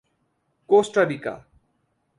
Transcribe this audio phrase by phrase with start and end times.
[0.69, 1.35] کوسٹا ریکا